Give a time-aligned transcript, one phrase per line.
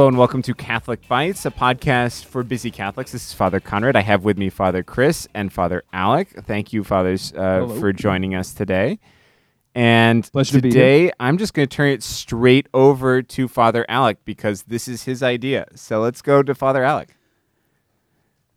[0.00, 3.12] Hello and welcome to Catholic Bytes, a podcast for busy Catholics.
[3.12, 3.96] This is Father Conrad.
[3.96, 6.30] I have with me Father Chris and Father Alec.
[6.46, 8.98] Thank you, fathers, uh, for joining us today.
[9.74, 13.84] And Pleasure to be today, I'm just going to turn it straight over to Father
[13.90, 15.66] Alec because this is his idea.
[15.74, 17.14] So let's go to Father Alec.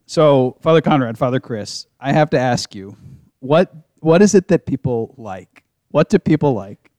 [0.06, 2.96] So, Father Conrad, Father Chris, I have to ask you,
[3.42, 5.66] what what is it that people like?
[5.90, 6.90] What do people like?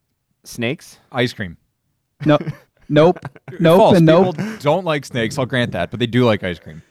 [0.42, 0.98] Snakes?
[1.12, 1.56] Ice cream.
[2.26, 2.36] No,
[2.88, 3.18] nope,
[3.58, 3.96] nope, False.
[3.96, 4.36] and nope.
[4.36, 5.38] People don't like snakes.
[5.38, 6.82] I'll grant that, but they do like ice cream.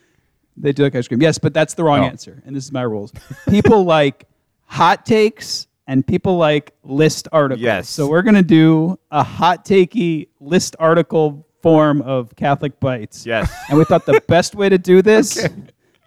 [0.56, 1.20] They do like ice cream.
[1.22, 2.04] Yes, but that's the wrong Oh.
[2.04, 3.12] answer, and this is my rules.
[3.48, 4.26] People like
[4.66, 7.62] hot takes, and people like list articles.
[7.62, 7.88] Yes.
[7.88, 13.24] So we're gonna do a hot takey list article form of Catholic Bytes.
[13.26, 13.52] Yes.
[13.68, 15.46] And we thought the best way to do this,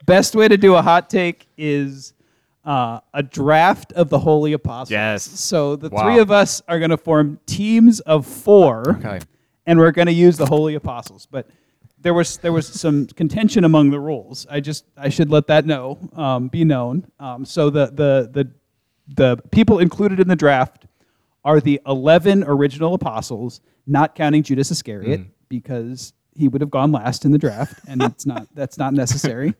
[0.06, 2.14] best way to do a hot take is
[2.64, 4.92] uh, a draft of the Holy Apostles.
[4.92, 5.24] Yes.
[5.24, 6.04] So the Wow.
[6.04, 9.20] three of us are going to form teams of four, Okay.
[9.68, 11.28] And we're going to use the Holy Apostles.
[11.30, 11.48] But
[12.00, 14.48] there was there was some contention among the rules.
[14.50, 17.06] I just I should let that know, um, be known.
[17.20, 18.52] Um, so the the the
[19.08, 20.86] the people included in the draft
[21.46, 27.24] are the 11 original apostles, not counting Judas Iscariot, because he would have gone last
[27.24, 29.54] in the draft, and it's not that's not necessary.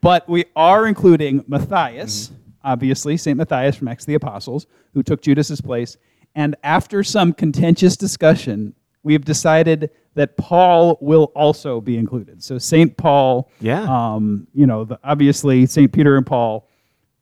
[0.00, 2.30] But we are including Matthias,
[2.62, 3.36] obviously, St.
[3.36, 5.96] Matthias from Acts of the Apostles, who took Judas's place.
[6.34, 8.74] And after some contentious discussion,
[9.04, 12.42] we have decided that Paul will also be included.
[12.42, 12.96] So St.
[12.96, 13.82] Paul, Yeah.
[13.82, 15.92] um, you know, the, obviously St.
[15.92, 16.66] Peter and Paul,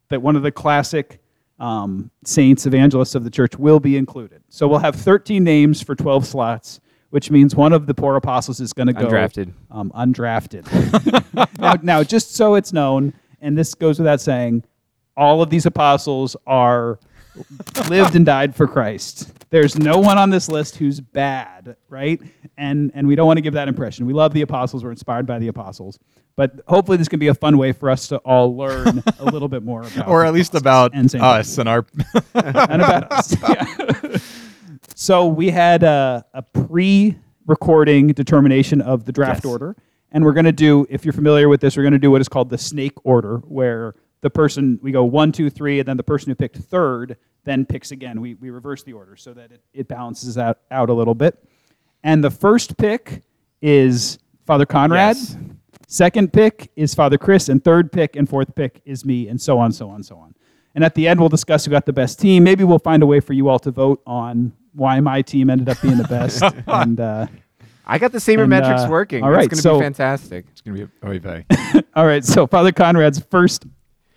[0.08, 1.20] that one of the classic
[1.58, 4.42] um, saints, evangelists of the church, will be included.
[4.48, 6.80] So we'll have 13 names for 12 slots,
[7.10, 9.52] which means one of the poor apostles is going to go Undrafted.
[9.70, 11.58] Um, undrafted.
[11.58, 14.64] now, now, just so it's known, and this goes without saying,
[15.16, 16.98] all of these apostles are
[17.88, 19.32] lived and died for Christ.
[19.50, 22.20] There's no one on this list who's bad, right?
[22.56, 24.06] And and we don't want to give that impression.
[24.06, 24.84] We love the apostles.
[24.84, 25.98] We're inspired by the apostles.
[26.34, 29.48] But hopefully, this can be a fun way for us to all learn a little
[29.48, 31.84] bit more about, Or at least about and us and our.
[32.34, 33.36] and about us.
[33.42, 34.16] Yeah.
[34.94, 39.52] so we had a, a pre-recording determination of the draft Yes.
[39.52, 39.76] order,
[40.10, 40.86] and we're going to do.
[40.88, 43.38] If you're familiar with this, we're going to do what is called the snake order,
[43.38, 47.16] where the person we go one, two, three, and then the person who picked third
[47.44, 48.20] then picks again.
[48.20, 51.42] We we reverse the order so that it, it balances out out a little bit.
[52.02, 53.22] And the first pick
[53.60, 55.16] is Father Conrad.
[55.16, 55.36] Yes.
[55.88, 59.58] Second pick is Father Chris, and third pick and fourth pick is me, and so
[59.58, 60.34] on, so on, so on.
[60.74, 62.44] And at the end, we'll discuss who got the best team.
[62.44, 65.68] Maybe we'll find a way for you all to vote on why my team ended
[65.68, 66.42] up being the best.
[66.66, 67.26] and uh,
[67.86, 69.22] I got the sabermetrics And, uh, working.
[69.22, 70.46] all That's right, going to so- be fantastic.
[70.50, 71.44] It's gonna be a oy vey.
[71.94, 73.66] all right, so Father Conrad's first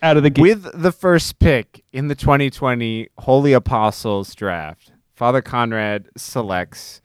[0.02, 0.42] out of the gate.
[0.42, 7.02] With the first pick in the 2020 Holy Apostles draft, Father Conrad selects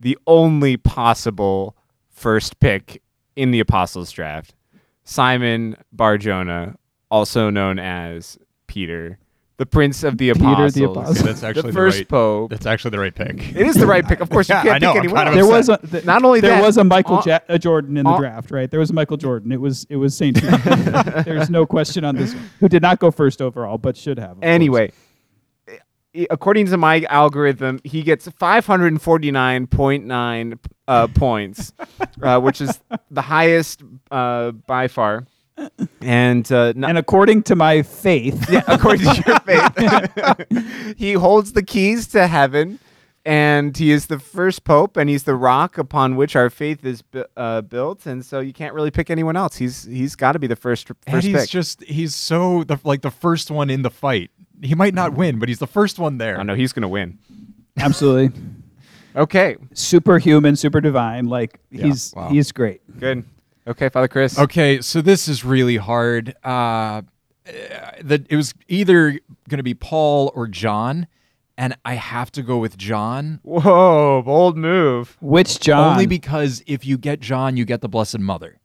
[0.00, 1.76] the only possible
[2.10, 3.02] first pick
[3.36, 4.54] in the Apostles draft
[5.04, 6.76] Simon Barjona,
[7.10, 9.18] also known as Peter,
[9.56, 10.74] the Prince of the Peter Apostles.
[10.74, 11.24] the Apostle.
[11.26, 12.08] That's actually the the, first right.
[12.08, 12.50] pope.
[12.50, 13.54] That's actually the right pick.
[13.54, 14.18] It is the right pick.
[14.20, 16.04] Of course, you Yeah, can't I know, pick anyone kind of there was a th-
[16.04, 18.68] Not only there that, was a Michael all- ja- a Jordan in the draft, right?
[18.70, 19.52] There was a Michael Jordan.
[19.52, 20.42] It was it was Saint.
[21.24, 22.50] There's no question on this one.
[22.60, 24.30] Who did not go first overall, but should have.
[24.32, 24.48] of course.
[24.48, 24.90] Anyway,
[26.30, 31.72] according to my algorithm, he gets 549.9 uh, points,
[32.22, 35.26] uh, which is the highest uh, by far.
[36.00, 41.52] And, uh, not, and according to my faith, yeah, according to your faith, he holds
[41.52, 42.78] the keys to heaven.
[43.26, 47.00] And he is the first pope, and he's the rock upon which our faith is
[47.00, 48.04] bu- uh, built.
[48.04, 49.56] And so you can't really pick anyone else.
[49.56, 51.48] He's he's got to be the first and he's pick.
[51.48, 54.30] just he's so the, like the first one in the fight.
[54.60, 56.38] He might not win, but he's the first one there.
[56.38, 57.18] I know he's gonna win.
[57.78, 58.38] absolutely
[59.16, 61.26] Okay, superhuman, super divine.
[61.26, 62.28] Like he's wow.
[62.28, 62.82] he's great.
[62.98, 63.24] good.
[63.66, 64.38] Okay, Father Chris.
[64.38, 66.34] Okay, so this is really hard.
[66.44, 67.02] Uh,
[68.02, 69.12] that it was either
[69.48, 71.06] going to be Paul or John,
[71.56, 75.16] and I have to go with John Whoa, bold move.
[75.20, 75.92] Which John?
[75.92, 78.58] only because if you get John, you get the Blessed Mother.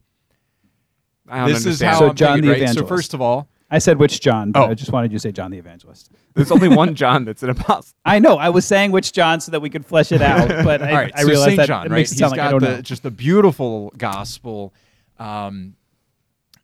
[1.27, 1.91] I don't This is understand.
[1.93, 2.57] how So I'm John thinking, the right?
[2.59, 2.89] So Evangelist.
[2.89, 4.71] first of all, I said which John, but Oh.
[4.71, 6.11] I just wanted you to say John the Evangelist.
[6.33, 7.93] There's only one John that's an apostle.
[8.05, 8.37] I know.
[8.37, 10.95] I was saying which John so that we could flesh it out, but I, all
[10.95, 11.97] right, I so realized Saint that John, it right?
[11.97, 12.81] makes it He's sound like I don't the know.
[12.81, 14.73] just the beautiful gospel.
[15.19, 15.75] Um,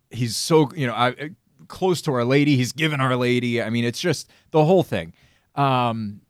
[0.10, 1.32] he's so you know I,
[1.68, 2.56] close to Our Lady.
[2.56, 3.62] He's given Our Lady.
[3.62, 5.14] I mean, it's just the whole thing.
[5.56, 6.22] Um,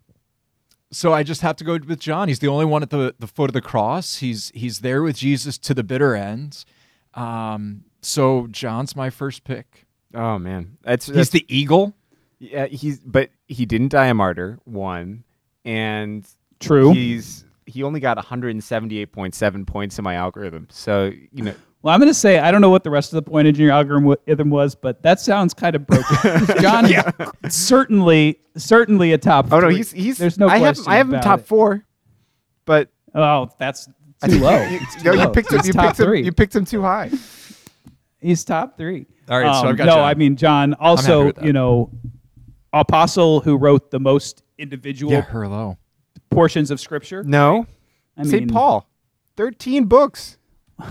[0.91, 2.27] so I just have to go with John.
[2.27, 4.17] He's the only one at the, the foot of the cross.
[4.17, 6.63] He's he's there with Jesus to the bitter end.
[7.13, 9.85] Um, so John's my first pick.
[10.13, 11.95] Oh man, that's, He's that's the eagle.
[12.39, 12.67] yeah.
[12.67, 14.59] He's but he didn't die a martyr.
[14.63, 15.23] One
[15.65, 16.25] and
[16.59, 16.93] True.
[16.93, 20.67] He's he only got 178.7 points in my algorithm.
[20.69, 21.55] So you know,
[21.85, 23.55] Well, I'm going to say I don't know what the rest of the pointage in
[23.61, 26.47] your algorithm was, but that sounds kind of broken.
[26.59, 29.53] John is certainly certainly a top.
[29.53, 30.17] oh no, he's he's.
[30.17, 30.91] there's no I have question.
[30.91, 31.45] I have him top it.
[31.45, 31.85] four,
[32.65, 33.87] but Oh, that's
[34.25, 34.57] too low.
[34.67, 35.59] You, It's no, too you picked him.
[35.59, 36.15] He's You top picked him.
[36.15, 37.11] You picked him too high.
[38.19, 39.05] He's top three.
[39.29, 39.91] All right, so Um, I've got no.
[39.93, 40.03] John.
[40.09, 41.91] I mean John, also you know,
[42.73, 45.77] apostle who wrote the most individual Yeah, Herlo.
[46.31, 47.23] portions of scripture.
[47.23, 47.67] No,
[48.17, 48.45] I St.
[48.45, 48.89] mean, Paul,
[49.37, 50.39] 13 books.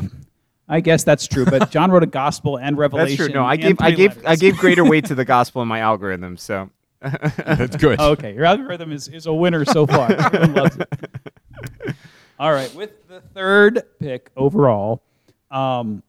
[0.75, 3.17] I guess that's true, but John wrote a gospel and Revelation.
[3.17, 3.33] That's Revelation.
[3.33, 3.41] true.
[3.43, 5.79] No, I gave I three gave I gave greater weight to the gospel in my
[5.79, 6.37] algorithm.
[6.37, 6.69] So
[7.01, 8.01] That's good.
[8.01, 10.11] Okay, your algorithm is, is a winner so far.
[10.19, 11.95] Everyone loves it.
[12.41, 15.05] All right, with the third pick overall,
[15.49, 16.03] um,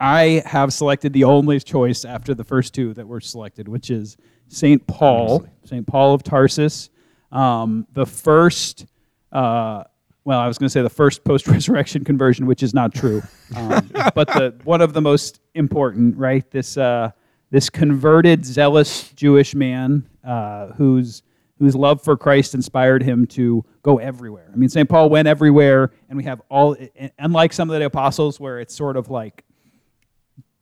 [0.00, 4.16] I have selected the only choice after the first two that were selected, which is
[4.48, 6.90] Saint Paul, Saint Paul of Tarsus,
[7.30, 8.86] um, the first.
[9.30, 9.84] Uh,
[10.30, 13.20] well, I was going to say the first post-resurrection conversion, which is not true,
[13.56, 16.48] um, but the one of the most important, right?
[16.52, 17.10] This uh,
[17.50, 21.24] this converted, zealous Jewish man uh, whose
[21.58, 24.48] whose love for Christ inspired him to go everywhere.
[24.52, 24.88] I mean, St.
[24.88, 26.76] Paul went everywhere, and we have all,
[27.18, 29.42] unlike some of the apostles, where it's sort of like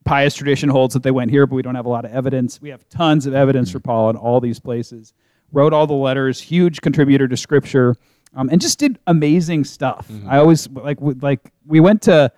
[0.07, 2.59] pious tradition holds that they went here, but we don't have a lot of evidence.
[2.63, 5.13] We have tons of evidence for Paul in all these places.
[5.53, 7.97] Wrote all the letters, huge contributor to Scripture,
[8.35, 10.11] um, and just did amazing stuff.
[10.29, 12.33] I always like w- like we went to.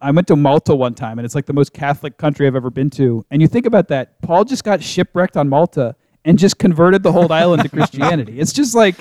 [0.00, 2.70] I went to Malta one time, and it's like the most Catholic country I've ever
[2.70, 3.26] been to.
[3.32, 7.10] And you think about that, Paul just got shipwrecked on Malta and just converted the
[7.10, 8.38] whole island to Christianity.
[8.38, 8.94] It's just like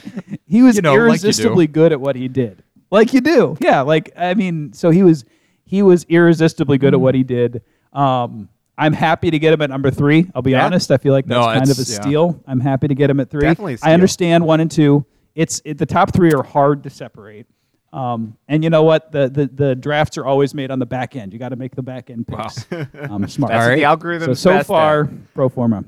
[0.48, 2.64] he was You know, like irresistibly good at what he did.
[2.90, 3.82] Like you do, yeah.
[3.82, 5.24] Like I mean, so he was
[5.66, 7.62] he was irresistibly good at what he did.
[7.94, 10.32] Um, I'm happy to get him at number three.
[10.34, 10.66] I'll be Yeah.
[10.66, 10.90] honest.
[10.92, 12.02] I feel like No, that's kind of a yeah.
[12.02, 12.44] steal.
[12.48, 13.42] I'm happy to get him at three.
[13.42, 15.06] Definitely I understand one and two.
[15.38, 17.46] It's it, the top three are hard to separate.
[17.94, 19.12] Um, and you know what?
[19.12, 21.32] The, the the drafts are always made on the back end.
[21.32, 22.66] You got to make the back end picks.
[22.72, 23.52] Um, smart.
[23.52, 23.76] that's All right.
[23.76, 24.34] the algorithm.
[24.34, 25.86] So so far, pro forma.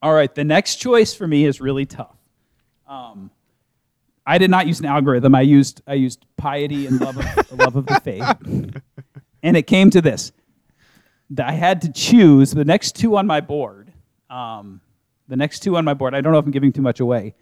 [0.00, 2.16] All right, the next choice for me is really tough.
[2.88, 3.30] Um,
[4.26, 5.34] I did not use an algorithm.
[5.34, 8.82] I used I used piety and love of love of the faith,
[9.42, 10.32] and it came to this.
[11.28, 13.92] That I had to choose the next two on my board.
[14.30, 14.80] Um,
[15.28, 16.14] the next two on my board.
[16.14, 17.34] I don't know if I'm giving too much away.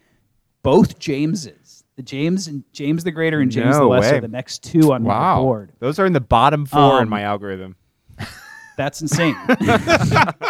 [0.65, 4.19] Both Jameses, the James and James the Greater and James No the Lesser, way.
[4.19, 5.35] the next two on Wow.
[5.37, 5.71] my board.
[5.79, 7.75] those are in the bottom four in Um, my algorithm.
[8.77, 9.35] That's insane.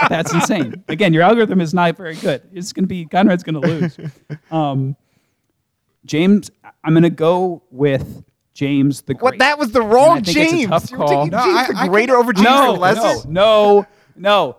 [0.09, 0.83] That's insane.
[0.87, 2.41] Again, your algorithm is not very good.
[2.53, 3.97] It's going to be Conrad's going to lose.
[4.51, 4.95] Um,
[6.05, 6.49] James,
[6.83, 8.23] I'm going to go with
[8.53, 9.23] James the Great.
[9.23, 9.39] What?
[9.39, 10.69] That was the wrong I it's a James.
[10.69, 11.25] tough You were call.
[11.25, 13.27] taking No, James I- the Greater over James no, the Lesser.
[13.29, 13.85] no, no,
[14.15, 14.57] no.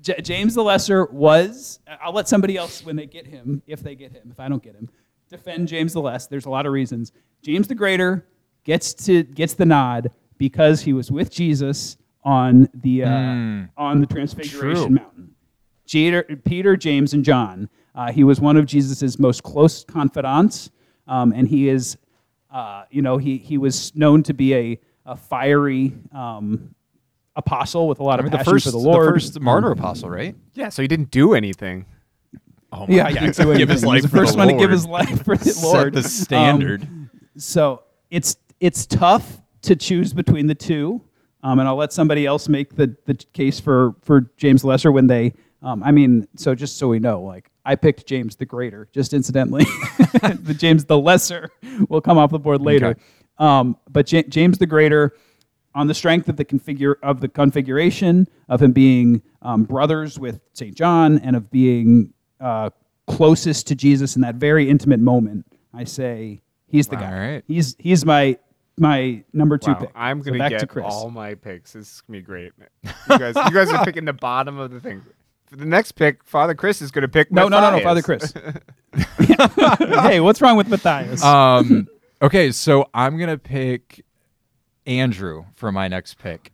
[0.00, 1.80] J- James the Lesser was.
[2.02, 4.62] I'll let somebody else when they get him, if they get him, if I don't
[4.62, 4.88] get him,
[5.28, 6.26] defend James the Less.
[6.26, 7.12] There's a lot of reasons.
[7.42, 8.26] James the Greater
[8.64, 14.06] gets to gets the nod because he was with Jesus on the uh, on the
[14.06, 14.90] Transfiguration True.
[14.90, 15.34] Mountain.
[15.90, 17.68] Peter, Peter, James, and John.
[17.94, 20.70] Uh, he was one of Jesus' most close confidants,
[21.08, 21.96] um, and he is,
[22.52, 26.74] uh, you know, he, he was known to be a, a fiery um,
[27.36, 29.06] apostle with a lot I of mean, the passion first, for the Lord.
[29.06, 30.34] the first martyr apostle, right?
[30.54, 31.86] Yeah, so he didn't do anything.
[32.72, 33.34] Oh yeah, yeah, God.
[33.34, 33.82] do give his anything.
[33.82, 35.94] He was life the first the one to give his life for the Lord.
[35.94, 36.82] Set the standard.
[36.82, 41.02] Um, so it's it's tough to choose between the two,
[41.42, 45.06] um, and I'll let somebody else make the, the case for for James Lesser when
[45.06, 45.34] they.
[45.62, 49.12] Um, I mean, so just so we know, like I picked James the Greater, just
[49.12, 49.64] incidentally.
[50.22, 51.50] the James the Lesser
[51.88, 52.86] will come off the board later.
[52.88, 53.00] Okay.
[53.38, 55.14] Um, but Ja- James the Greater,
[55.74, 60.40] on the strength of the configure of the configuration of him being um, brothers with
[60.52, 62.70] Saint John and of being uh,
[63.06, 67.18] closest to Jesus in that very intimate moment, I say he's the All guy.
[67.32, 67.44] right.
[67.46, 68.38] He's he's my
[68.78, 69.90] my number two Wow, pick.
[69.94, 70.86] I'm gonna back get to Chris.
[70.88, 71.74] all my picks.
[71.74, 72.52] This is gonna be great.
[72.82, 75.02] You guys, you guys are picking the bottom of the thing.
[75.46, 77.30] For the next pick, Father Chris is gonna pick.
[77.30, 78.32] no, no, no, no, Father Chris.
[79.18, 81.22] hey, what's wrong with Matthias?
[81.22, 81.88] Um,
[82.22, 84.04] okay, so I'm gonna pick
[84.86, 86.52] Andrew for my next pick,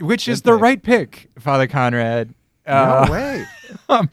[0.00, 2.34] which is the right pick, Father Conrad.
[2.66, 3.44] No Uh, way.
[3.88, 4.10] um,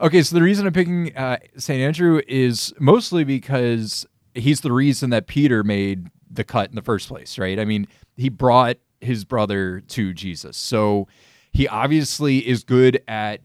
[0.00, 1.80] okay, so the reason I'm picking uh, St.
[1.80, 7.08] Andrew is mostly because he's the reason that Peter made the cut in the first
[7.08, 7.58] place, right?
[7.58, 10.56] I mean, he brought his brother to Jesus.
[10.56, 11.08] So
[11.52, 13.40] he obviously is good at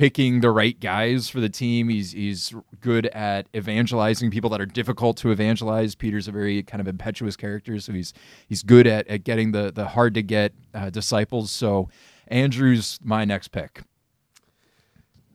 [0.00, 1.90] picking the right guys for the team.
[1.90, 5.94] He's he's good at evangelizing people that are difficult to evangelize.
[5.94, 8.14] Peter's a very kind of impetuous character, so he's
[8.48, 11.50] he's good at, at getting the the hard to get uh, disciples.
[11.50, 11.90] So
[12.28, 13.82] Andrew's my next pick.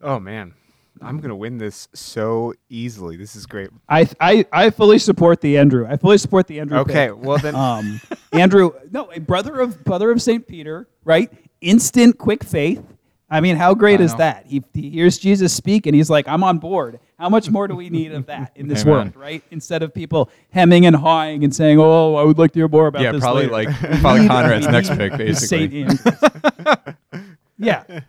[0.02, 0.56] Oh man,
[1.00, 3.18] I'm gonna win this so easily.
[3.18, 3.70] This is great.
[3.88, 5.86] I, I I fully support the Andrew.
[5.88, 6.80] I fully support the Andrew.
[6.80, 7.24] Okay, pick.
[7.24, 8.02] well then, Um,
[8.34, 11.32] Andrew, no, a brother of brother of Saint Peter, right?
[11.62, 12.84] Instant, quick faith.
[13.30, 14.46] I mean, how great is that?
[14.46, 17.76] He, he hears Jesus speak, and he's like, "I'm on board." How much more do
[17.76, 18.94] we need of that in this Amen.
[18.94, 19.44] world, right?
[19.50, 22.88] Instead of people hemming and hawing and saying, "Oh, I would like to hear more
[22.88, 25.84] about yeah, this." Yeah, probably later." like Father Conrad's next pick, the Saint basically.
[25.84, 27.36] Andrews.
[27.58, 28.00] yeah,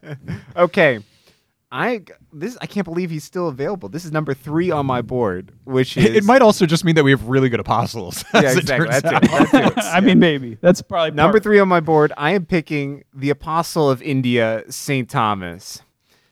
[0.55, 1.01] okay.
[1.73, 3.89] I this I can't believe he's still available.
[3.89, 7.03] This is number three on my board, which is It might also just mean that
[7.03, 8.25] we have really good apostles.
[8.35, 8.89] yeah as it exactly.
[8.89, 9.53] That's it.
[9.53, 9.85] That's it.
[9.85, 13.91] I mean, maybe that's probably Number three on my board, I am picking the Apostle
[13.91, 15.83] of India, Saint Thomas.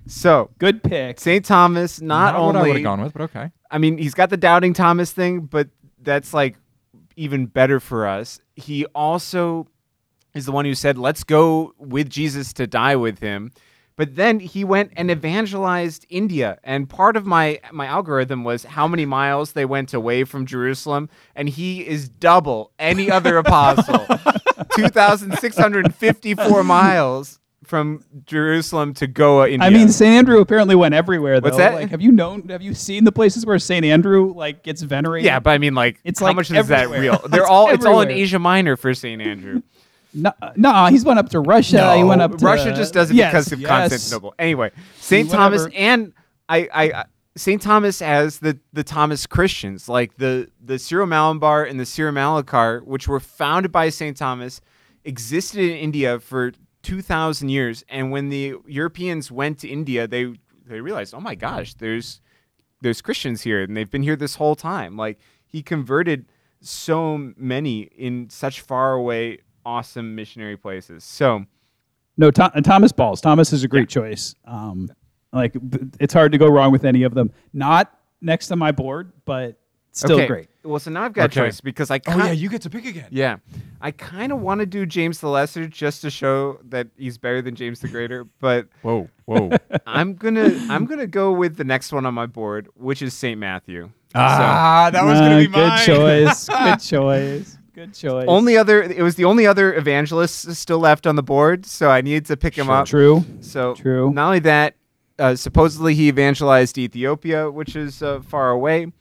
[0.06, 1.18] So Good pick.
[1.18, 3.50] Saint Thomas, not, Not what I would have gone with, but okay.
[3.70, 5.68] I mean, he's got the doubting Thomas thing, but
[6.00, 6.56] that's like
[7.16, 8.38] even better for us.
[8.54, 9.66] He also
[10.32, 13.50] is the one who said, "Let's go with Jesus to die with him."
[13.96, 18.88] But then he went and evangelized India, and part of my my algorithm was how
[18.88, 24.04] many miles they went away from Jerusalem, and he is double any other apostle,
[24.74, 29.66] two thousand six hundred fifty-four miles from Jerusalem to Goa, India.
[29.66, 30.10] I mean, St.
[30.10, 31.40] Andrew apparently went everywhere.
[31.40, 31.46] Though.
[31.46, 31.74] What's that?
[31.74, 32.48] Like, have you known?
[32.48, 33.84] Have you seen the places where St.
[33.84, 35.26] Andrew like gets venerated?
[35.26, 37.18] yeah, but I mean, like, It's how like much is that real?
[37.28, 38.10] They're It's all it's all in.
[38.10, 39.62] Asia Minor for Saint Andrew.
[40.14, 41.96] No, no, he's went up to Russia.
[41.96, 43.68] he went up to Russia just does it Yes, because of yes.
[43.90, 44.34] Constantinople.
[44.38, 46.12] Anyway, Saint Thomas and
[46.48, 47.04] I, I,
[47.36, 52.12] Saint Thomas as the the Thomas Christians, like the the Syro Malabar and the Syro
[52.12, 54.60] Malankara, which were founded by Saint Thomas,
[55.04, 56.52] existed in India for
[56.82, 57.84] two thousand years.
[57.88, 60.32] And when the Europeans went to India, they
[60.64, 62.20] they realized, oh my gosh, there's
[62.82, 64.96] there's Christians here, and they've been here this whole time.
[64.96, 66.26] Like he converted
[66.60, 71.04] so many in such far away, awesome missionary places.
[71.04, 71.44] So.
[72.16, 73.20] No, Tho- uh, Thomas Balls.
[73.20, 74.34] Thomas is a great choice.
[74.44, 74.88] Um,
[75.32, 75.56] like
[75.98, 77.32] it's hard to go wrong with any of them.
[77.52, 79.58] Not next to my board, but
[79.90, 80.26] still okay.
[80.28, 80.48] great.
[80.62, 81.40] Well, so now I've got Okay.
[81.40, 83.08] a choice because I Oh yeah, you get to pick again.
[83.10, 83.38] yeah,
[83.80, 87.42] I kind of want to do James the Lesser just to show that he's better
[87.42, 89.50] than James the Greater, but Whoa, whoa.
[89.86, 93.40] I'm gonna I'm gonna go with the next one on my board, which is Saint
[93.40, 93.90] Matthew.
[94.14, 95.84] ah, that was Uh, gonna be good mine.
[95.84, 96.48] choice.
[96.48, 97.58] Good choice.
[97.74, 98.26] Good choice.
[98.28, 102.02] Only other it was the only other evangelist still left on the board, so I
[102.02, 102.86] needed to pick him up.
[102.86, 103.24] true.
[103.40, 104.12] So True.
[104.12, 104.76] Not only that,
[105.18, 108.92] uh, supposedly he evangelized Ethiopia, which is uh, far away.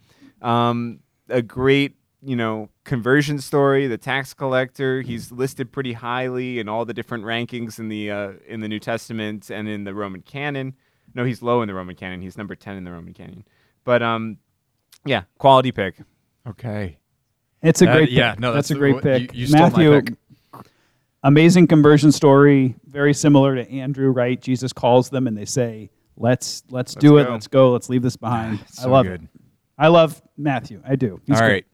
[0.42, 3.86] Um, a great, you know, conversion story.
[3.86, 5.02] The tax collector.
[5.02, 8.80] He's listed pretty highly in all the different rankings in the uh, in the New
[8.80, 10.74] Testament and in the Roman canon.
[11.14, 12.20] No, he's low in the Roman canon.
[12.22, 13.44] He's number ten in the Roman canon.
[13.84, 14.38] But um,
[15.04, 15.96] yeah, quality pick.
[16.46, 16.98] Okay.
[17.64, 18.10] It's a great.
[18.10, 18.40] yeah, pick.
[18.40, 19.34] no, that's, that's a great you- pick.
[19.34, 20.62] you my Matthew, pick.
[21.22, 22.74] amazing conversion story.
[22.88, 24.10] Very similar to Andrew.
[24.10, 24.40] Right?
[24.40, 27.28] Jesus calls them, and they say, "Let's let's, do it.
[27.28, 27.72] Let's go.
[27.72, 29.22] Let's leave this behind." I love good.
[29.22, 29.28] it.
[29.76, 30.80] I love Matthew.
[30.86, 31.20] I do.
[31.26, 31.66] He's All great.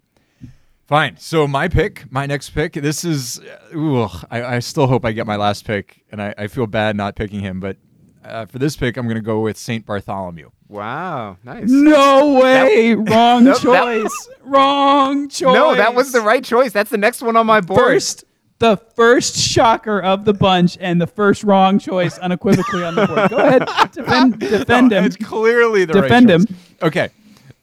[0.42, 0.50] right.
[0.87, 1.16] Fine.
[1.18, 3.40] So my pick, my next pick, this is,
[3.73, 6.97] ooh, I, I still hope I get my last pick, and I, I feel bad
[6.97, 7.61] not picking him.
[7.61, 7.76] But
[8.24, 10.50] uh, for this pick, I'm going to go with Saint Bartholomew.
[10.68, 11.68] Wow, nice.
[11.68, 12.94] No way!
[12.94, 14.28] Wrong Nope, that- choice.
[14.42, 15.54] Wrong choice.
[15.54, 16.72] No, that was the right choice.
[16.72, 17.80] That's the next one on my board.
[17.80, 18.24] first.
[18.60, 23.30] The first shocker of the bunch and the first wrong choice unequivocally on the board.
[23.30, 25.04] Go ahead, defend, defend No, him.
[25.06, 26.46] It's clearly the Defend right him.
[26.46, 26.56] choice.
[26.82, 27.08] Okay.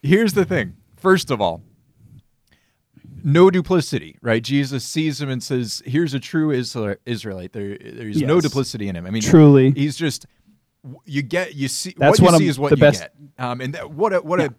[0.02, 0.76] Here's the thing.
[0.96, 1.62] First of all,
[3.24, 4.42] no duplicity, right?
[4.44, 7.52] Jesus sees him and says, "Here's a true Israelite.
[7.54, 9.72] There, there's no duplicity in him." I mean, Truly.
[9.72, 10.26] he's just
[11.06, 13.62] you get you see That's what you see is what the you best- get, um,
[13.62, 14.54] and that, what a what a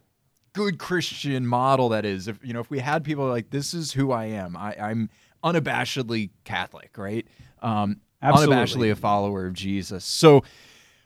[0.53, 2.29] good Christian model that is.
[2.29, 5.11] If you know, if we had people like this is who I am, I, I'm
[5.45, 7.27] unabashedly Catholic, right?
[7.63, 8.57] Um, Absolutely.
[8.57, 10.05] unabashedly a follower of Jesus.
[10.05, 10.43] So,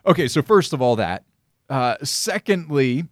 [0.07, 1.25] okay, so first of all, that.
[1.69, 3.07] Uh, secondly,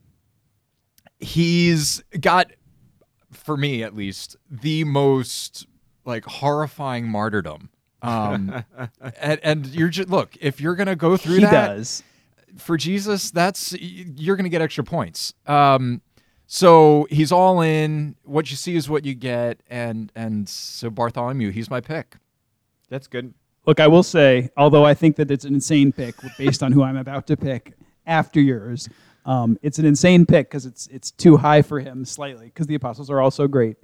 [1.19, 2.51] he's got,
[3.31, 5.67] for me at least, the most
[6.05, 7.71] like horrifying martyrdom.
[8.03, 8.65] Um,
[9.21, 12.03] and, and you're just look if you're gonna go through He that does.
[12.57, 15.35] for Jesus, that's you're gonna get extra points.
[15.47, 16.01] Um,
[16.47, 18.17] so he's all in.
[18.25, 22.17] What you see is what you get, and and so Bartholomew, he's my pick.
[22.89, 23.35] That's good.
[23.67, 26.83] Look, I will say, although I think that it's an insane pick based on who
[26.83, 27.75] I'm about to pick
[28.07, 28.89] after yours,
[29.27, 32.75] um, it's an insane pick because it's it's too high for him slightly because the
[32.75, 33.77] apostles are also great.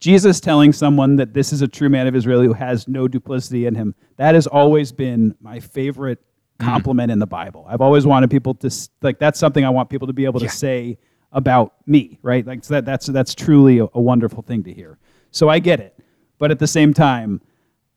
[0.00, 3.66] Jesus telling someone that this is a true man of Israel who has no duplicity
[3.66, 3.94] in him.
[4.16, 6.20] That has always been my favorite
[6.58, 6.64] mm.
[6.64, 7.66] compliment in the Bible.
[7.68, 8.70] I've always wanted people to
[9.02, 10.98] like that's something I want people to be able to say
[11.32, 12.46] about me, right?
[12.46, 14.98] Like so that that's that's truly a, a wonderful thing to hear.
[15.30, 15.98] So I get it.
[16.38, 17.40] But at the same time,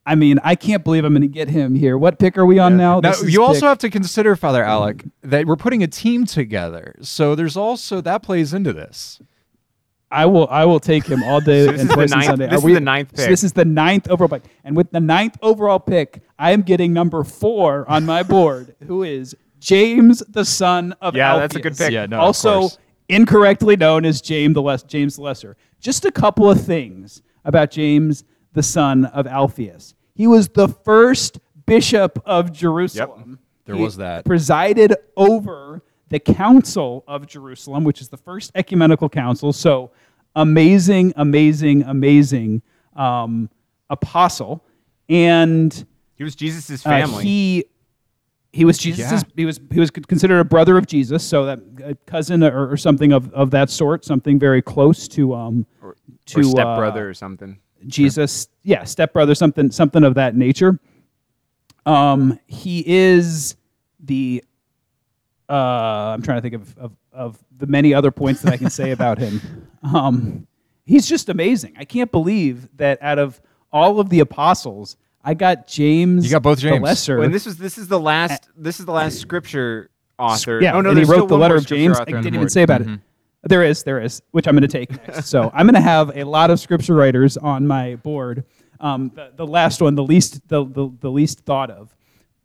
[0.08, 1.98] I mean, I can't believe I'm going to get him here.
[1.98, 3.02] What pick are we on now?
[3.02, 5.88] Now, is you also pick- have to consider, Father um, Alec, that we're putting a
[5.88, 6.96] team together.
[7.02, 9.20] So there's also that plays into this.
[10.10, 12.46] I will I will take him all day So and is the twice on Sunday.
[12.48, 14.44] this Are is we- the ninth so this is the ninth overall pick.
[14.64, 19.04] And with the ninth overall pick, I am getting number four on my board, who
[19.04, 21.92] is James, the son of Yeah, that's a good pick.
[21.92, 22.78] Yeah, no, also course.
[23.10, 25.58] incorrectly known as James the Less, James the Lesser.
[25.80, 28.24] Just a couple of things about James,
[28.54, 29.94] the son of Alpheus.
[30.16, 33.40] He was the first bishop of Jerusalem.
[33.66, 34.26] There He was that.
[34.26, 39.52] Presided over the Council of Jerusalem, which is the first ecumenical council.
[39.54, 39.92] So
[40.36, 42.62] amazing, amazing, amazing
[42.96, 43.50] um,
[43.90, 44.64] apostle.
[45.10, 45.86] And
[46.16, 47.24] He was Jesus' uh, family.
[47.24, 47.66] he
[48.54, 49.12] he was Jesus.
[49.12, 49.22] Yeah.
[49.36, 52.78] He was he was considered a brother of Jesus, so that a cousin or, or
[52.78, 55.96] something of, of that sort, something very close to um or,
[56.28, 57.60] to or uh, stepbrother or something.
[57.86, 60.80] Jesus, yeah, stepbrother, something something of that nature.
[61.86, 63.56] Um, he is
[64.00, 64.44] the.
[65.50, 68.70] Uh, I'm trying to think of, of of the many other points that I can
[68.70, 69.42] say about him.
[69.84, 70.48] Um,
[70.86, 71.76] he's just amazing.
[71.78, 73.40] I can't believe that out of
[73.72, 76.26] all of the apostles, I got James.
[76.26, 76.82] You got both the James.
[76.82, 77.20] lesser.
[77.20, 79.90] When this was this is the last this is the last scripture
[80.20, 80.60] author.
[80.62, 81.98] Yeah, oh no, and he wrote the letter of James.
[82.00, 83.00] I didn't even say about it.
[83.44, 85.26] There is, there is, which I'm going to take next.
[85.30, 88.44] so I'm going to have a lot of scripture writers on my board.
[88.80, 91.96] Um, the, the last one, the least, the, the, the least thought of.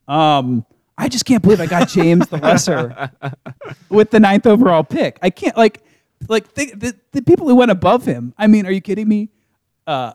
[0.06, 0.64] Um,
[0.98, 3.10] I just can't believe I got James the Lesser
[3.88, 5.18] with the ninth overall pick.
[5.22, 5.82] I can't like,
[6.28, 8.34] like think, the, the people who went above him.
[8.38, 9.30] I mean, are you kidding me?
[9.86, 10.12] Uh,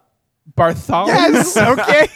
[0.55, 1.13] Bartholomew.
[1.13, 2.07] Yes, okay.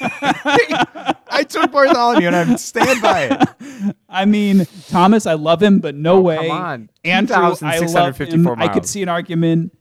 [1.29, 3.95] I took Bartholomew and I stand by it.
[4.09, 6.37] I mean, Thomas, I love him, but no Oh, way.
[6.47, 6.89] come on.
[7.03, 7.71] Andrew, I love him.
[7.87, 9.75] 2,654 I could see an argument.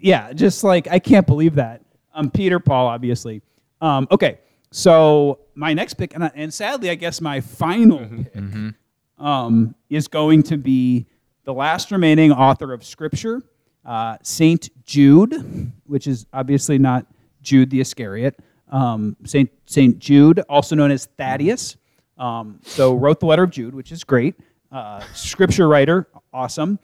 [0.00, 1.82] Yeah, just like I can't believe that.
[2.14, 3.42] Um, Peter Paul, obviously.
[3.80, 4.38] Um, okay,
[4.72, 8.70] so my next pick, and, I, and sadly, I guess my final Mm-hmm.
[9.18, 11.06] pick um, is going to be
[11.44, 13.40] the last remaining author of Scripture,
[13.84, 17.06] uh, Saint Jude, which is obviously not
[17.42, 18.38] Jude the Iscariot.
[18.70, 21.76] Um, Saint Saint Jude, also known as Thaddeus.
[22.18, 24.34] Um, so wrote the letter of Jude, which is great.
[24.70, 26.78] Uh, scripture writer, awesome.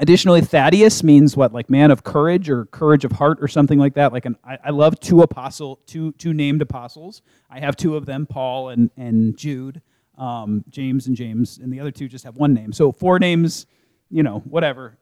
[0.00, 3.92] Additionally, Thaddeus means what, like man of courage or courage of heart or something like
[3.94, 4.14] that.
[4.14, 7.20] Like an, I, I love two apostle, two two named apostles.
[7.50, 9.82] I have two of them, Paul and and Jude,
[10.16, 12.72] um, James and James, and the other two just have one name.
[12.72, 13.66] So four names,
[14.10, 14.96] you know, whatever.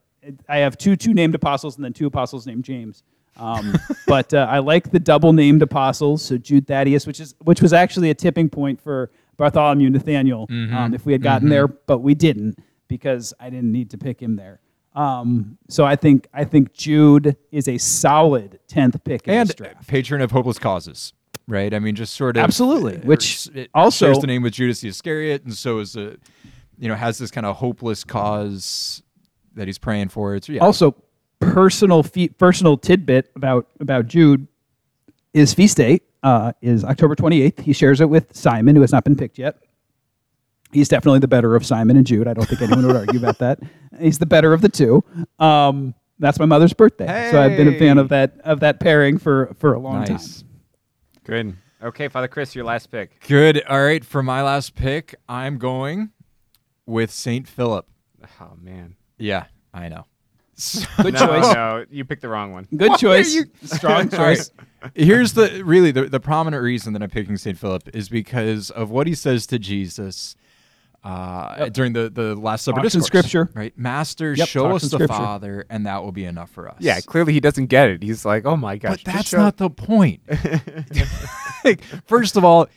[0.49, 3.05] I have two two named apostles and then two apostles named James.
[3.37, 7.63] Um, but uh, I like the double named apostles, so Jude Thaddeus, which is which
[7.63, 11.69] was actually a tipping point for Bartholomew and Nathaniel um, if we had gotten there,
[11.69, 12.59] but we didn't
[12.89, 14.59] because I didn't need to pick him there.
[14.99, 20.21] Um, so I think I think Jude is a solid tenth pick in And patron
[20.23, 21.13] of hopeless causes,
[21.47, 21.73] right?
[21.73, 24.81] I mean, just sort of Absolutely, uh, which it also- shares the name with Judas
[24.81, 26.17] the Iscariot, and so is a,
[26.79, 29.03] you know, has this kind of hopeless cause
[29.55, 30.35] that he's praying for.
[30.35, 30.61] It's yeah.
[30.65, 30.97] Also,
[31.39, 34.49] personal fe- personal tidbit about about Jude.
[35.33, 37.61] is feast day uh, is October twenty eighth.
[37.61, 39.59] He shares it with Simon, who has not been picked yet.
[40.73, 42.29] He's definitely the better of Simon and Jude.
[42.29, 43.59] I don't think anyone would argue about that.
[44.01, 45.03] He's the better of the two.
[45.39, 49.19] Um, that's my mother's birthday, so I've been a fan of that of that pairing
[49.19, 50.43] for for a long nice.
[50.43, 50.49] time.
[51.25, 51.57] Good.
[51.81, 53.21] Okay, Father Chris, your last pick.
[53.29, 53.63] Good.
[53.69, 54.05] All right.
[54.05, 56.11] For my last pick, I'm going
[56.87, 57.87] with Saint Philip.
[58.41, 58.97] Oh man.
[59.17, 60.05] Yeah, I know.
[61.03, 61.45] Good no, choice.
[61.55, 62.67] no, you picked the wrong one.
[62.77, 63.33] Good Why choice.
[63.35, 64.37] you- Strong All right.
[64.37, 64.51] choice.
[64.95, 67.57] Here's the really the, the prominent reason that I'm picking St.
[67.59, 70.35] Philip is because of what he says to Jesus
[71.05, 71.73] uh, Yep.
[71.73, 73.07] during the, the Last Supper Talks discourse.
[73.07, 73.49] Scripture.
[73.55, 73.73] Right?
[73.79, 75.07] Master, Yep, show us the Scripture.
[75.09, 76.77] Father, and that will be enough for us.
[76.81, 78.03] Yeah, clearly he doesn't get it.
[78.03, 79.03] He's like, oh my gosh.
[79.05, 80.21] But that's not the point.
[81.65, 82.69] Like, First of all,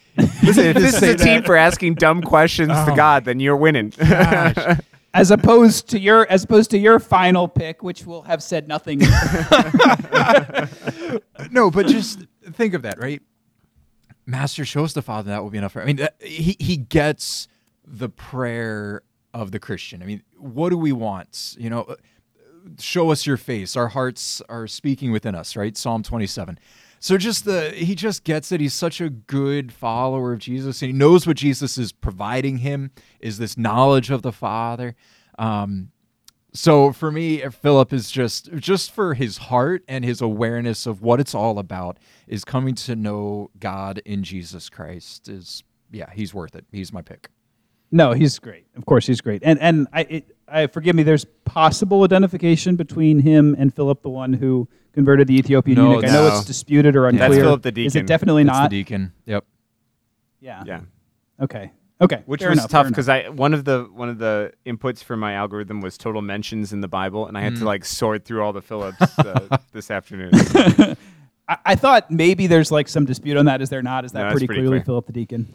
[0.44, 2.96] Listen, if this is say a team for asking dumb questions to Oh.
[2.96, 3.94] God, then you're winning.
[5.14, 9.00] As opposed to your as opposed to your final pick, which will have said nothing.
[11.52, 12.22] no, but just
[12.54, 13.22] think of that, right?
[14.26, 15.74] Master shows the Father that will be enough.
[15.74, 17.48] For, I mean, he he gets
[17.92, 19.02] the prayer
[19.34, 20.02] of the Christian.
[20.02, 21.56] I mean, what do we want?
[21.60, 21.96] You know,
[22.80, 23.76] show us your face.
[23.76, 25.76] Our hearts are speaking within us, right?
[25.76, 26.58] Psalm twenty-seven.
[27.00, 28.62] So just the he just gets it.
[28.62, 32.92] He's such a good follower of Jesus, and he knows what Jesus is providing him
[33.20, 34.96] is this knowledge of the Father.
[35.38, 35.92] Um,
[36.54, 41.20] So for me, Philip is just just for his heart and his awareness of what
[41.20, 45.30] it's all about is coming to know God in Jesus Christ.
[45.30, 46.66] Is yeah, he's worth it.
[46.72, 47.30] He's my pick.
[47.92, 48.66] No, he's great.
[48.76, 49.42] Of course, he's great.
[49.44, 51.04] And and I, it, I forgive me.
[51.04, 56.06] There's possible identification between him and Philip, the one who converted the Ethiopian No, eunuch.
[56.06, 56.36] I know no.
[56.36, 57.30] it's disputed or unclear.
[57.30, 57.88] That's Philip the deacon.
[57.88, 58.70] Is it definitely That's not?
[58.70, 59.14] the deacon.
[59.26, 59.46] Yep.
[60.40, 60.64] yeah.
[60.66, 60.82] Yeah.
[61.42, 61.72] Okay.
[62.00, 62.24] Okay.
[62.26, 65.16] Which Fair was enough, tough because I one of the one of the inputs for
[65.16, 68.42] my algorithm was total mentions in the Bible, and I had to like sort through
[68.42, 70.32] all the Phillips uh, this afternoon.
[71.48, 73.62] I, I thought maybe there's like some dispute on that.
[73.62, 74.06] Is there not?
[74.06, 74.86] Is that No, pretty, pretty clearly clear.
[74.86, 75.54] Philip the deacon?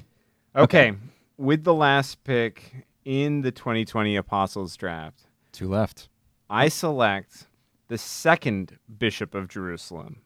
[0.54, 0.92] Okay,
[1.36, 5.22] with the last pick in the 2020 Apostles Draft,
[5.52, 6.08] Two left.
[6.50, 7.46] I select
[7.88, 10.20] the second Bishop of Jerusalem,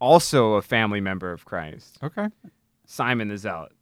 [0.00, 2.28] also a family member of Christ, Okay.
[2.86, 3.72] Simon the Zealot.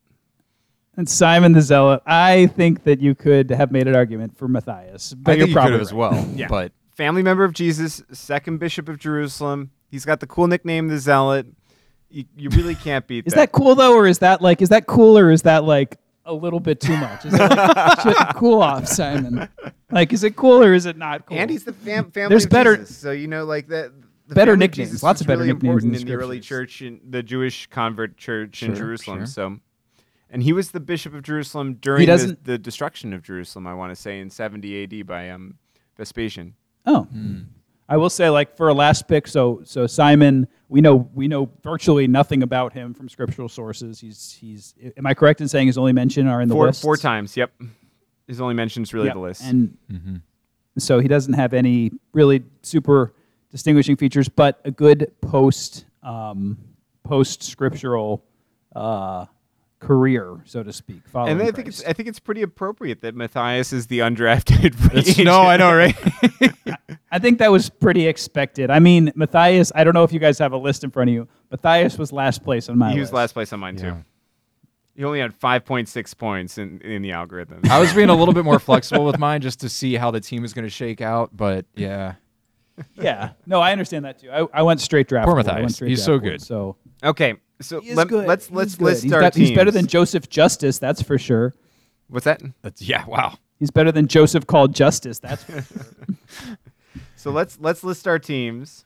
[0.96, 2.02] And Simon the Zealot.
[2.06, 5.48] I think that you could have made an argument for Matthias, but I you're think
[5.48, 5.98] you could probably have as right.
[5.98, 6.28] well.
[6.36, 6.48] Yeah.
[6.48, 9.72] But Family member of Jesus, second Bishop of Jerusalem.
[9.90, 11.46] He's got the cool nickname, the Zealot.
[12.08, 14.86] You, you really can't beat Is that cool though, or is that like is that
[14.86, 17.24] cool, or is that like a little bit too much?
[17.26, 19.48] Is it like, cool off, Simon?
[19.90, 21.36] Like, is it cool or is it not cool?
[21.38, 22.96] Andy's the fam- family There's of better- Jesus.
[22.96, 23.92] So you know, like that.
[24.26, 24.88] The Better nicknames.
[24.88, 27.22] Jesus Lots of better really nicknames in important the in the early church, in the
[27.22, 29.18] Jewish convert church in Jerusalem.
[29.18, 29.26] sure.
[29.26, 29.58] So,
[30.30, 33.66] and he was the bishop of Jerusalem during the, the destruction of Jerusalem.
[33.66, 35.02] I want to say in 70 A.D.
[35.02, 35.58] by um,
[35.98, 36.54] Vespasian.
[36.86, 37.06] Oh,
[37.86, 41.48] I will say, like for a last pick, so so Simon, we know we know
[41.62, 44.00] virtually nothing about him from scriptural sources.
[44.00, 44.74] He's he's.
[44.96, 46.82] Am I correct in saying his only mention are in the Four list?
[46.82, 47.36] four times.
[47.36, 47.52] Yep.
[48.26, 49.14] His only mentions really Yep.
[49.14, 49.42] the list.
[49.44, 50.16] and Mm-hmm.
[50.78, 53.14] so he doesn't have any really super
[53.52, 56.58] distinguishing features, but a good post um,
[57.04, 58.24] post scriptural
[58.74, 59.26] uh,
[59.86, 61.02] career, so to speak.
[61.08, 64.74] following And I think it's I think it's pretty appropriate that Matthias is the undrafted
[64.74, 65.96] free no, I know, right?
[67.10, 68.70] I think that was pretty expected.
[68.70, 69.70] I mean, Matthias.
[69.74, 71.28] I don't know if you guys have a list in front of you.
[71.50, 73.12] Matthias was last place on my He list.
[73.12, 73.90] was last place on mine Yeah.
[73.90, 74.04] too.
[74.96, 77.62] He only had 5.6 points in, in the algorithm.
[77.68, 80.20] I was being a little bit more flexible with mine just to see how the
[80.20, 81.30] team is going to shake out.
[81.36, 82.14] But yeah,
[82.94, 84.30] Yeah, no, I understand that too.
[84.30, 85.26] I, I went straight draft.
[85.26, 85.46] Poor board.
[85.46, 85.62] I Matthias.
[85.62, 86.42] went straight He's draft so board, good.
[86.42, 88.26] So Okay, so he is let, good.
[88.26, 88.84] let's let's good.
[88.84, 89.48] list He's our got- teams.
[89.48, 91.54] He's better than Joseph Justus, that's for sure.
[92.08, 92.42] What's that?
[92.62, 93.04] that's yeah.
[93.06, 93.38] Wow.
[93.58, 95.18] He's better than Joseph called Justus.
[95.20, 96.56] That's for sure.
[97.16, 98.84] So let's let's list our teams.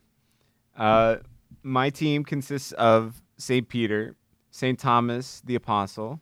[0.77, 1.17] Uh,
[1.65, 4.15] my team consists of Saint Peter,
[4.53, 6.21] Saint Thomas the Apostle,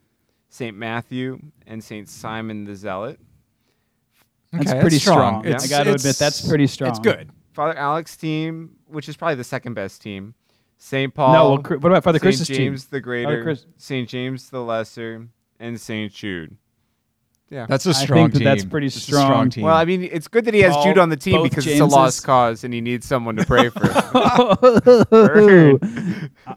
[0.48, 3.20] Saint Matthew, and Saint Simon the Zealot.
[4.50, 5.42] That's Okay, pretty strong.
[5.42, 5.54] strong.
[5.54, 6.90] I gotta admit, that's pretty strong.
[6.90, 7.28] It's good.
[7.52, 10.34] Father Alex's team, which is probably the second best team.
[10.78, 11.32] Saint Paul.
[11.32, 12.88] no, well, what about Father Saint Chris's James team?
[12.90, 15.26] the Greater, Saint James the Lesser,
[15.58, 16.56] and Saint Jude.
[17.48, 17.66] Yeah.
[17.68, 18.44] That's a strong think that team.
[18.44, 19.26] that's pretty It's a strong.
[19.26, 19.64] strong team.
[19.64, 21.64] well, I mean, it's good that he has All- Jude on the team both because
[21.66, 23.86] it's a lost cause and he needs someone to pray for.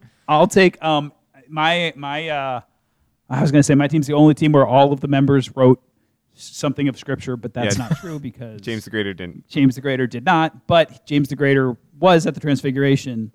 [0.27, 1.11] I'll take um
[1.47, 2.61] my my uh
[3.29, 5.81] I was gonna say my team's the only team where all of the members wrote
[6.33, 7.87] something of scripture, but that's Yeah.
[7.89, 9.47] not true because James the Greater didn't.
[9.47, 13.31] James the Greater did not, but James the Greater was at the Transfiguration.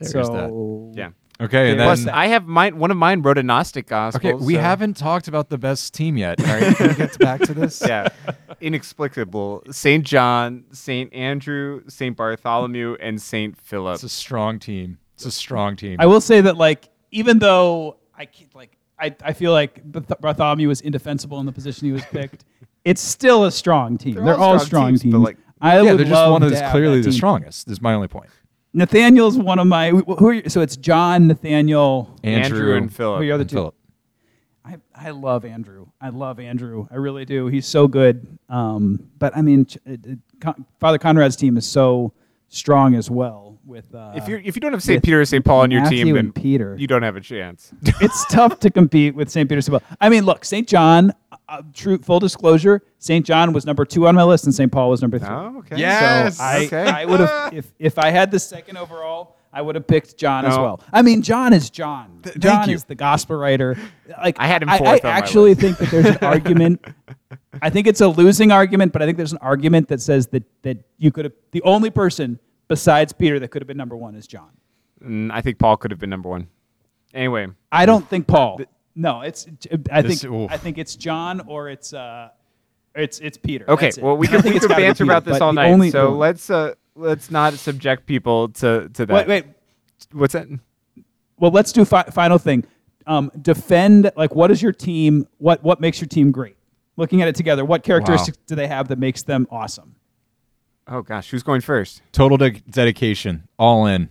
[0.00, 1.10] There's so Yeah.
[1.40, 2.78] okay, and Plus, then I have mine.
[2.78, 4.30] One of mine wrote a Gnostic gospel.
[4.30, 6.40] okay, we so- haven't talked about the best team yet.
[6.40, 7.82] All right, can we get back to this?
[7.86, 8.08] yeah,
[8.60, 9.62] inexplicable.
[9.70, 13.94] Saint John, Saint Andrew, Saint Bartholomew, and Saint Philip.
[13.94, 14.98] It's a strong team.
[15.14, 15.96] It's a strong team.
[16.00, 20.68] I will say that like even though I can't, like I, I feel like Bartholomew
[20.68, 22.44] was indefensible in the position he was picked,
[22.84, 24.14] it's still a strong team.
[24.14, 25.12] They're They're, all all strong strong teams, teams.
[25.14, 27.12] but, like- I yeah, they're just one of that's clearly the team.
[27.12, 27.68] strongest.
[27.70, 28.30] Is my only point.
[28.72, 32.16] Nathaniel's one of my who are you, so it's John Nathaniel.
[32.22, 33.20] Andrew, and Who Philip.
[33.20, 33.56] are the other two?
[33.56, 33.74] Philip.
[34.64, 35.86] I, I love Andrew.
[36.00, 36.86] I love Andrew.
[36.90, 37.46] I really do.
[37.48, 38.38] He's so good.
[38.48, 42.12] Um, but I mean, it, it, Con- Father Conrad's team is so
[42.48, 43.58] strong as well.
[43.64, 45.82] With uh, if you if you don't have Saint Peter or Saint Paul on your
[45.82, 47.72] Matthew team, then and Peter, you don't have a chance.
[47.82, 49.48] it's tough to compete with St.
[49.48, 49.56] Peter.
[49.60, 49.70] Peter's.
[49.70, 50.66] Well, I mean, look, St.
[50.68, 51.12] John.
[51.50, 53.26] Uh, true, full disclosure, St.
[53.26, 54.70] John was number two on my list, and St.
[54.70, 55.28] Paul was number three.
[55.28, 55.78] oh, okay.
[55.78, 56.36] Yes!
[56.38, 56.86] So I, Okay.
[56.88, 60.46] I would have if if I had the second overall, I would have picked John
[60.46, 60.80] as well.
[60.92, 62.20] I mean, John is John.
[62.22, 62.74] thank John you.
[62.76, 63.76] is the gospel writer.
[64.22, 65.60] Like I had him I, fourth I on my actually list.
[65.60, 66.84] think that there's an argument.
[67.60, 70.44] I think it's a losing argument, but I think there's an argument that says that
[70.62, 74.14] that you could have the only person besides Peter that could have been number one
[74.14, 74.50] is John.
[75.04, 76.46] Mm, I think Paul could have been number one.
[77.12, 78.60] Anyway, I don't think Paul.
[78.94, 79.46] No, it's.
[79.90, 80.32] I This- think.
[80.34, 80.50] oof.
[80.50, 81.92] I think it's John or it's.
[81.92, 82.30] uh
[82.94, 83.64] It's it's Peter.
[83.68, 83.88] okay.
[83.88, 83.98] It.
[84.02, 85.70] Well, we I could we it's could banter Peter, about this all night.
[85.70, 89.14] only- so let's uh let's not subject people to to that.
[89.14, 89.44] wait wait.
[90.12, 90.48] What's that?
[91.38, 92.64] Well, let's do fi- final thing.
[93.06, 95.26] Um, defend like what is your team?
[95.38, 96.56] What what makes your team great?
[96.96, 99.94] Looking at it together, what characteristics do they have that makes them awesome?
[100.86, 102.02] Oh gosh, who's going first?
[102.12, 104.10] Total de- dedication, all in.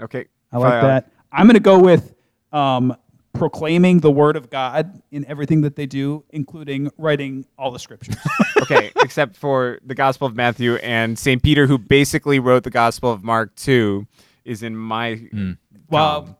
[0.00, 1.12] Okay, I like Father that.
[1.32, 2.14] I'm going to go with
[2.52, 2.96] um,
[3.40, 8.16] proclaiming the word of God in everything that they do, including writing all the scriptures.
[8.62, 11.42] okay, except for the Gospel of Matthew and St.
[11.42, 14.06] Peter, who basically wrote the Gospel of Mark too,
[14.44, 15.52] is in my Hmm.
[15.88, 16.38] well,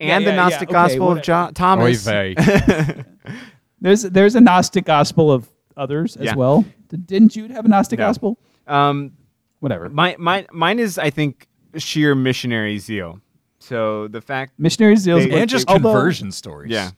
[0.00, 1.24] and yeah, the yeah, Gnostic okay, Gospel of whatever.
[1.24, 2.04] John Thomas.
[3.80, 6.34] There's there's a Gnostic gospel of others as Yeah.
[6.34, 6.64] well.
[6.88, 8.06] D- Didn't Jude have a Gnostic No.
[8.06, 8.38] gospel?
[8.66, 9.12] Um,
[9.60, 9.88] Whatever.
[9.90, 13.20] my, my, mine is, I think, sheer missionary zeal.
[13.68, 15.38] So the fact, Missionary zeal, They- good.
[15.38, 16.70] and just Although, conversion stories.
[16.70, 16.90] yeah.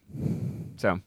[0.77, 1.01] So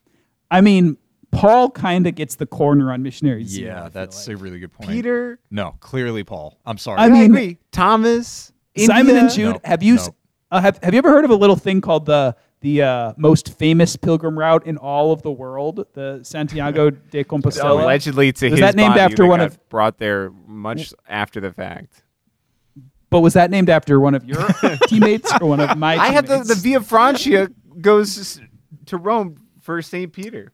[0.50, 0.98] I mean,
[1.32, 3.68] Paul kind of gets the corner on missionary zeal.
[3.68, 4.36] Yeah, that's like.
[4.36, 4.90] a really good point.
[4.90, 6.58] Peter, No, clearly Paul.
[6.66, 7.00] I'm sorry.
[7.00, 7.58] I I mean- agree.
[7.72, 9.22] Thomas, Simon India.
[9.22, 9.54] and Jude.
[9.56, 10.16] No, have you no.
[10.52, 13.58] uh, have Have you ever heard of a little thing called the the uh, most
[13.58, 17.82] famous pilgrim route in all of the world, the Santiago de Compostela?
[17.84, 20.94] Allegedly to Was his that named body after that one got of- brought there much
[21.08, 22.04] after the fact.
[23.12, 24.48] But was that named after one of your
[24.88, 25.98] teammates or one of my?
[25.98, 26.56] I have the, the?
[26.56, 28.42] Via Francia goes
[28.88, 30.12] to Rome for St.
[30.12, 30.54] Peter.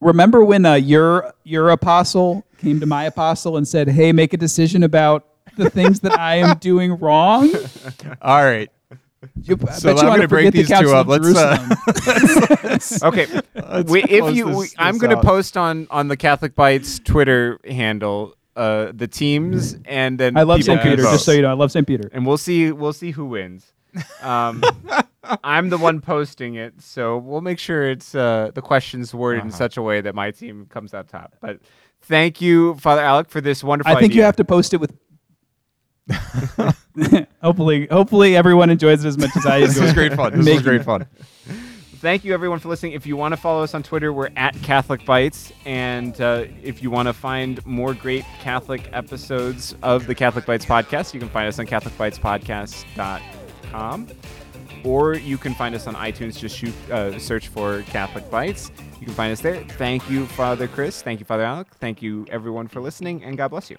[0.00, 4.38] Remember when uh, your your apostle came to my apostle and said, "Hey, make a
[4.38, 7.52] decision about the things that I am doing wrong."
[8.22, 8.70] All right.
[9.42, 11.06] You, I so bet I'm gonna break forget the these two up.
[11.06, 11.56] Let's, uh,
[12.00, 13.02] Jerusalem.
[13.10, 16.54] Okay, Let's we, if you, this- we, I'm going to post on on the Catholic
[16.54, 20.82] Bytes Twitter handle uh, the teams, and then I love St.
[20.82, 21.02] Peter.
[21.02, 21.12] vote.
[21.12, 21.86] Just so you know, I love St.
[21.86, 22.08] Peter.
[22.12, 23.72] and we'll see we'll see who wins.
[24.22, 24.62] Um,
[25.44, 29.48] I'm the one posting it, so we'll make sure it's uh, the questions worded in
[29.48, 29.56] Uh-huh.
[29.58, 31.34] such a way that my team comes out top.
[31.40, 31.60] But
[32.02, 33.94] thank you, Father Alec, for this wonderful.
[33.94, 34.92] I think you have to post it with.
[37.42, 40.38] hopefully, hopefully everyone enjoys it as much as I This was great fun.
[40.38, 41.06] This was great fun.
[42.06, 42.92] Thank you, everyone, for listening.
[42.92, 45.50] If you want to follow us on Twitter, we're at Catholic Bytes.
[45.64, 50.64] And uh, if you want to find more great Catholic episodes of the Catholic Bytes
[50.64, 54.06] podcast, you can find us on CatholicBytesPodcast.com.
[54.84, 56.38] Or you can find us on iTunes.
[56.38, 58.70] Just shoot, uh, search for Catholic Bytes.
[59.00, 59.64] You can find us there.
[59.70, 61.02] Thank you, Father Chris.
[61.02, 61.66] Thank you, Father Alec.
[61.80, 63.24] Thank you, everyone, for listening.
[63.24, 63.78] And God bless you.